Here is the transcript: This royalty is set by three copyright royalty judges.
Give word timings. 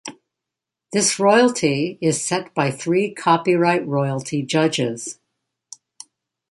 This 0.91 1.19
royalty 1.19 1.99
is 2.01 2.25
set 2.25 2.55
by 2.55 2.71
three 2.71 3.13
copyright 3.13 3.85
royalty 3.85 4.41
judges. 4.41 5.19